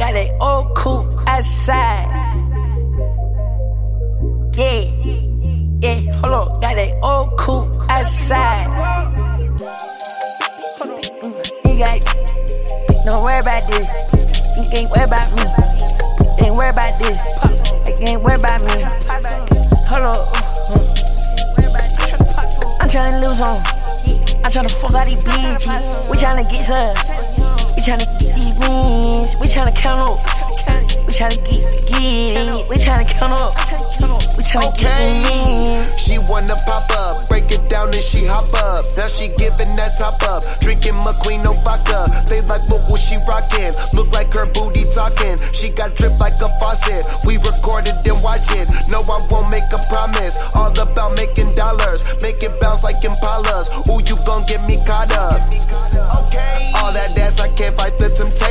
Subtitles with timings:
[0.00, 2.08] got that old coupe outside.
[4.56, 4.80] Yeah,
[5.82, 8.66] yeah, hold on, got that old coupe outside.
[11.20, 11.36] Mm,
[11.66, 13.84] you got, don't worry about this.
[14.56, 15.44] You ain't worry about me.
[16.46, 17.20] Ain't worry about this.
[18.00, 18.80] You ain't worry about me.
[19.84, 20.16] Hold on.
[20.72, 21.68] Mm, mm.
[22.80, 23.60] I'm tryna lose on.
[24.42, 26.10] I'm tryna fuck all these bitches.
[26.10, 27.29] We tryna get some.
[27.80, 29.36] We tryna get these wins.
[29.40, 30.20] We tryna count up.
[31.08, 32.68] We tryna get get it.
[32.68, 33.56] We tryna count up.
[34.36, 35.96] We tryna get Okay, in.
[35.96, 38.84] she wanna pop up, break it down and she hop up.
[38.98, 42.04] Now she giving that top up, drinking McQueen no vodka.
[42.28, 45.40] They like, look what she rockin', look like her booty talking.
[45.54, 47.06] She got drip like a faucet.
[47.24, 48.68] We recorded and watch it.
[48.92, 50.36] No, I won't make a promise.
[50.52, 53.72] All about making dollars, make it bounce like impalas.
[53.88, 55.40] Ooh, you gon' get me caught up.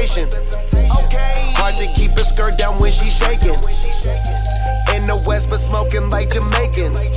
[0.10, 0.28] Temptation.
[1.06, 3.58] Okay, hard to keep her skirt down when she shaking.
[4.96, 7.12] In the West, but smoking like Jamaicans.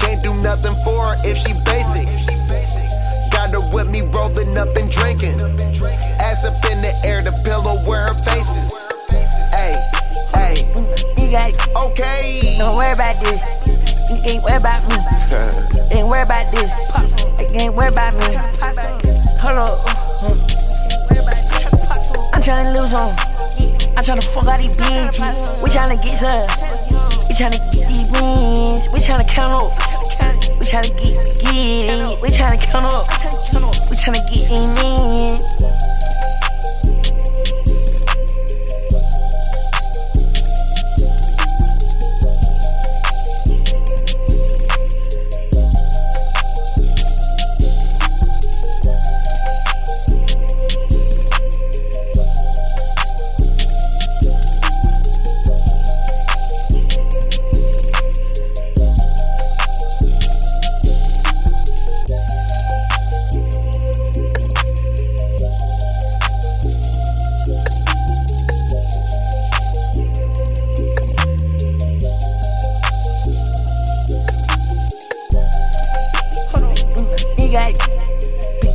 [0.00, 2.08] Can't do nothing for her if she basic.
[3.30, 5.40] Got her with me rolling up and drinking.
[6.20, 8.84] Ass up in the air, the pillow where her face is.
[9.52, 9.76] Hey,
[10.32, 10.56] hey,
[11.18, 11.52] You got,
[11.90, 12.56] okay.
[12.58, 13.40] don't worry about this.
[14.10, 14.96] You ain't worry about me.
[15.92, 16.70] Ain't worry about this.
[17.52, 18.91] You ain't worry about me.
[22.42, 23.14] Tryna lose on.
[23.96, 25.62] I'm tryna fuck all these bitches.
[25.62, 26.46] We tryna get some.
[27.28, 28.88] We tryna get these wins.
[28.90, 29.70] We tryna count up.
[30.58, 32.20] We tryna get get it.
[32.20, 33.06] We tryna count up.
[33.90, 34.50] We tryna get.
[34.50, 36.01] You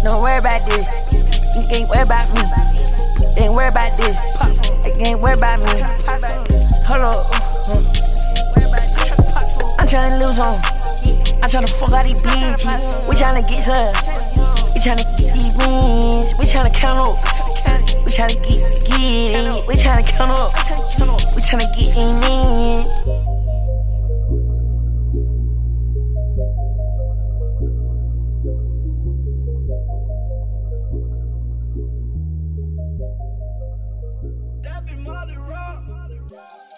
[0.07, 0.87] don't worry about this.
[1.55, 2.41] You ain't worry about me.
[3.43, 4.15] Ain't worry about this.
[4.97, 5.83] You ain't worry about me.
[6.87, 7.27] Hold on.
[9.77, 10.55] I'm tryna lose on.
[11.43, 13.07] I'm tryna fuck all these bitches.
[13.09, 13.91] We tryna get some.
[14.73, 16.33] We tryna get these wins.
[16.39, 17.15] We tryna count up.
[18.05, 19.67] We tryna get get it.
[19.67, 20.53] We tryna count up.
[21.35, 23.26] We tryna get in.
[35.37, 36.76] Molly Rock.